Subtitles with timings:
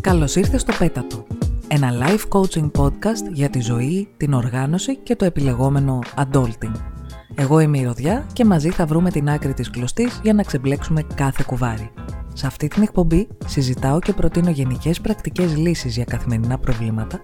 [0.00, 1.26] Καλώς ήρθες στο Πέτατο,
[1.68, 6.72] ένα live coaching podcast για τη ζωή, την οργάνωση και το επιλεγόμενο adulting.
[7.34, 11.02] Εγώ είμαι η Ροδιά και μαζί θα βρούμε την άκρη της κλωστής για να ξεμπλέξουμε
[11.14, 11.90] κάθε κουβάρι.
[12.32, 17.20] Σε αυτή την εκπομπή συζητάω και προτείνω γενικές πρακτικές λύσεις για καθημερινά προβλήματα,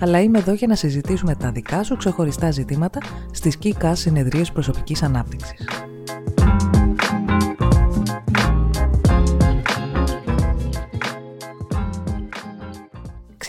[0.00, 3.00] αλλά είμαι εδώ για να συζητήσουμε τα δικά σου ξεχωριστά ζητήματα
[3.32, 5.89] στις ΚΙΚΑ συνεδρίες προσωπικής ανάπτυξης.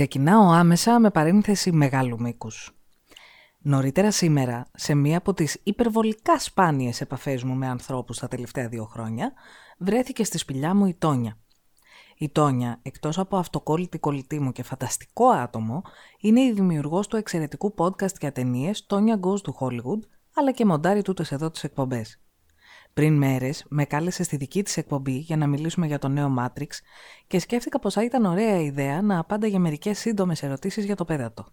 [0.02, 2.72] Ξεκινάω άμεσα με παρένθεση μεγάλου μήκους.
[3.58, 8.86] Νωρίτερα σήμερα, σε μία από τις υπερβολικά σπάνιες επαφές μου με ανθρώπους τα τελευταία δύο
[8.86, 9.34] χρόνια,
[9.78, 11.38] βρέθηκε στη σπηλιά μου η Τόνια.
[12.18, 15.82] Η Τόνια, εκτός από αυτοκόλλητη κολλητή μου και φανταστικό άτομο,
[16.20, 20.00] είναι η δημιουργός του εξαιρετικού podcast για ταινίες Τόνια Goes to Hollywood,
[20.36, 22.22] αλλά και μοντάρει τούτες εδώ τις εκπομπές.
[22.94, 26.68] Πριν μέρες με κάλεσε στη δική της εκπομπή για να μιλήσουμε για το νέο Matrix
[27.28, 31.06] και σκέφτηκα πως θα ήταν ωραία ιδέα να απάντα για μερικές σύντομες ερωτήσεις για το
[31.06, 31.46] πέδατο.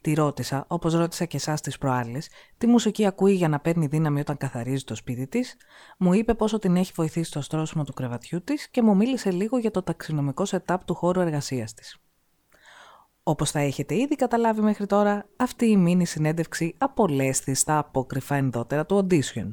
[0.00, 4.20] Τη ρώτησα, όπως ρώτησα και εσάς τις προάλλες, τι μουσική ακούει για να παίρνει δύναμη
[4.20, 5.56] όταν καθαρίζει το σπίτι της,
[5.98, 9.58] μου είπε πόσο την έχει βοηθήσει στο στρώσιμο του κρεβατιού της και μου μίλησε λίγο
[9.58, 11.96] για το ταξινομικό setup του χώρου εργασίας της.
[13.22, 18.86] Όπως θα έχετε ήδη καταλάβει μέχρι τώρα, αυτή η μίνι συνέντευξη απολέσθη στα απόκρυφα ενδότερα
[18.86, 19.50] του audition.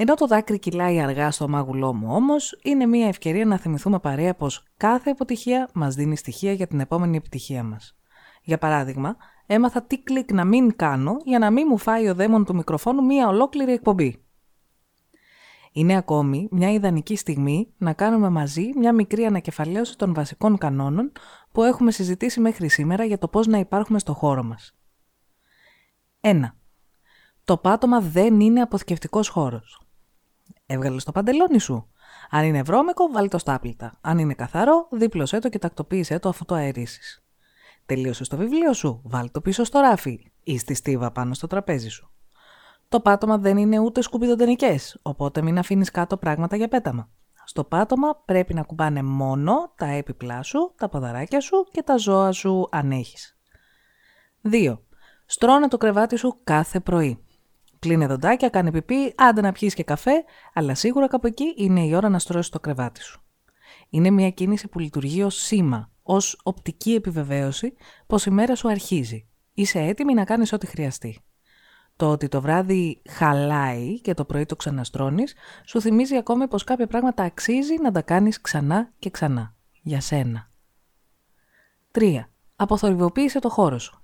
[0.00, 4.34] Ενώ το δάκρυ κυλάει αργά στο μάγουλό μου όμως, είναι μια ευκαιρία να θυμηθούμε παρέα
[4.34, 7.96] πως κάθε αποτυχία μας δίνει στοιχεία για την επόμενη επιτυχία μας.
[8.42, 12.44] Για παράδειγμα, έμαθα τι κλικ να μην κάνω για να μην μου φάει ο δαίμον
[12.44, 14.24] του μικροφόνου μια ολόκληρη εκπομπή.
[15.72, 21.12] Είναι ακόμη μια ιδανική στιγμή να κάνουμε μαζί μια μικρή ανακεφαλαίωση των βασικών κανόνων
[21.52, 24.76] που έχουμε συζητήσει μέχρι σήμερα για το πώς να υπάρχουμε στο χώρο μας.
[26.20, 26.40] 1.
[27.44, 29.87] Το πάτωμα δεν είναι αποθηκευτικός χώρος.
[30.70, 31.88] Έβγαλες το παντελόνι σου.
[32.30, 33.98] Αν είναι βρώμικο, βάλει το στάπλητα.
[34.00, 37.24] Αν είναι καθαρό, δίπλωσέ το και τακτοποίησέ το αφού το αερίσεις.
[37.86, 41.88] Τελείωσε το βιβλίο σου, βάλει το πίσω στο ράφι ή στη στίβα πάνω στο τραπέζι
[41.88, 42.10] σου.
[42.88, 47.10] Το πάτωμα δεν είναι ούτε σκουπιδοντενικές, οπότε μην αφήνεις κάτω πράγματα για πέταμα.
[47.44, 52.32] Στο πάτωμα πρέπει να κουμπάνε μόνο τα έπιπλά σου, τα ποδαράκια σου και τα ζώα
[52.32, 53.38] σου αν έχεις.
[54.42, 54.78] 2.
[55.26, 57.22] Στρώνε το κρεβάτι σου κάθε πρωί.
[57.78, 60.24] Κλείνε δοντάκια, κάνε πιπί, άντε να πιείς και καφέ,
[60.54, 63.22] αλλά σίγουρα κάπου εκεί είναι η ώρα να στρώσεις το κρεβάτι σου.
[63.90, 67.74] Είναι μια κίνηση που λειτουργεί ως σήμα, ως οπτική επιβεβαίωση
[68.06, 69.28] πως η μέρα σου αρχίζει.
[69.54, 71.20] Είσαι έτοιμη να κάνεις ό,τι χρειαστεί.
[71.96, 75.34] Το ότι το βράδυ χαλάει και το πρωί το ξαναστρώνεις,
[75.64, 79.54] σου θυμίζει ακόμη πως κάποια πράγματα αξίζει να τα κάνεις ξανά και ξανά.
[79.82, 80.50] Για σένα.
[81.92, 82.28] 3.
[82.56, 84.02] Αποθορυβοποίησε το χώρο σου.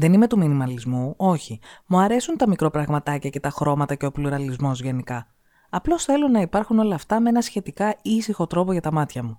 [0.00, 1.60] Δεν είμαι του μινιμαλισμού, όχι.
[1.86, 5.26] Μου αρέσουν τα μικροπραγματάκια και τα χρώματα και ο πλουραλισμός γενικά.
[5.70, 9.38] Απλώς θέλω να υπάρχουν όλα αυτά με ένα σχετικά ήσυχο τρόπο για τα μάτια μου.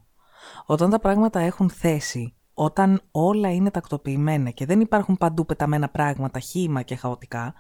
[0.66, 6.40] Όταν τα πράγματα έχουν θέση, όταν όλα είναι τακτοποιημένα και δεν υπάρχουν παντού πεταμένα πράγματα,
[6.40, 7.54] χύμα και χαοτικά,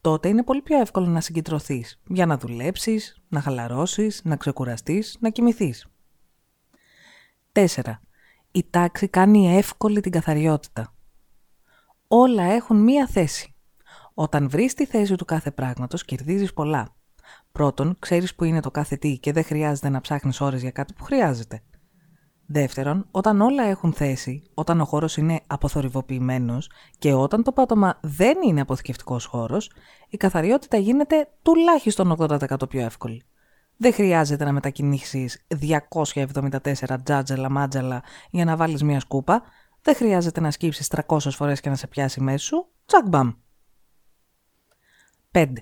[0.00, 5.30] τότε είναι πολύ πιο εύκολο να συγκεντρωθείς για να δουλέψεις, να χαλαρώσεις, να ξεκουραστείς, να
[5.30, 5.86] κοιμηθείς.
[7.52, 8.00] 4.
[8.52, 10.92] Η τάξη κάνει εύκολη την καθαριότητα
[12.08, 13.54] όλα έχουν μία θέση.
[14.14, 16.96] Όταν βρεις τη θέση του κάθε πράγματος, κερδίζεις πολλά.
[17.52, 20.92] Πρώτον, ξέρεις που είναι το κάθε τι και δεν χρειάζεται να ψάχνεις ώρες για κάτι
[20.92, 21.62] που χρειάζεται.
[22.46, 28.36] Δεύτερον, όταν όλα έχουν θέση, όταν ο χώρος είναι αποθορυβοποιημένος και όταν το πάτωμα δεν
[28.44, 29.70] είναι αποθηκευτικός χώρος,
[30.08, 33.22] η καθαριότητα γίνεται τουλάχιστον 80% πιο εύκολη.
[33.76, 39.42] Δεν χρειάζεται να μετακινήσεις 274 τζάτζελα μάτζελα για να βάλεις μια σκούπα,
[39.88, 42.68] δεν χρειάζεται να σκύψεις 300 φορές και να σε πιάσει μέσα σου.
[42.86, 43.32] Τσακ μπαμ.
[45.32, 45.52] 5.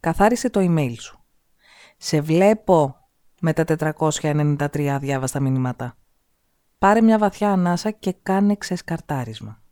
[0.00, 1.24] Καθάρισε το email σου.
[1.96, 2.96] Σε βλέπω
[3.40, 5.96] με τα 493 αδιάβαστα μηνύματα.
[6.78, 9.62] Πάρε μια βαθιά ανάσα και κάνε ξεσκαρτάρισμα.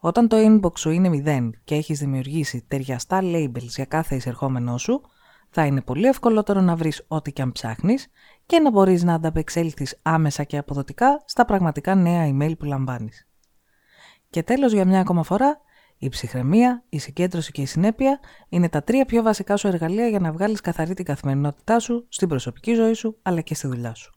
[0.00, 5.00] Όταν το inbox σου είναι 0 και έχεις δημιουργήσει ταιριαστά labels για κάθε εισερχόμενό σου,
[5.50, 8.08] θα είναι πολύ ευκολότερο να βρεις ό,τι και αν ψάχνεις
[8.46, 13.26] και να μπορείς να ανταπεξέλθεις άμεσα και αποδοτικά στα πραγματικά νέα email που λαμβάνεις.
[14.32, 15.60] Και τέλος για μια ακόμα φορά,
[15.98, 20.20] η ψυχραιμία, η συγκέντρωση και η συνέπεια είναι τα τρία πιο βασικά σου εργαλεία για
[20.20, 24.12] να βγάλεις καθαρή την καθημερινότητά σου, στην προσωπική ζωή σου αλλά και στη δουλειά σου.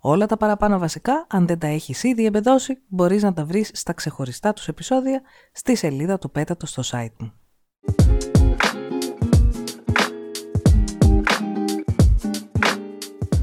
[0.00, 3.92] Όλα τα παραπάνω βασικά, αν δεν τα έχεις ήδη εμπεδώσει, μπορείς να τα βρεις στα
[3.92, 5.22] ξεχωριστά τους επεισόδια
[5.52, 7.32] στη σελίδα του Πέτατος στο site μου.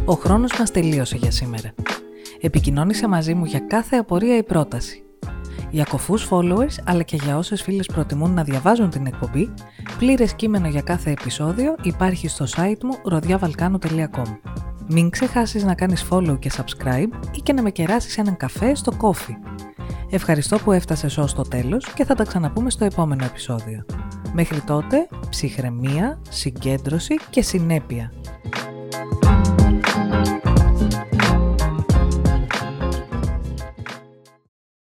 [0.06, 1.74] Ο χρόνος μας τελείωσε για σήμερα.
[2.42, 5.06] Επικοινώνησε μαζί μου για κάθε απορία ή πρόταση.
[5.72, 9.54] Για κοφούς followers, αλλά και για όσες φίλες προτιμούν να διαβάζουν την εκπομπή,
[9.98, 14.38] πλήρες κείμενο για κάθε επεισόδιο υπάρχει στο site μου rodiavalcano.com.
[14.88, 18.92] Μην ξεχάσεις να κάνεις follow και subscribe ή και να με κεράσεις έναν καφέ στο
[19.02, 19.36] Coffee.
[20.10, 23.86] Ευχαριστώ που έφτασες ως το τέλος και θα τα ξαναπούμε στο επόμενο επεισόδιο.
[24.34, 28.12] Μέχρι τότε, ψυχραιμία, συγκέντρωση και συνέπεια.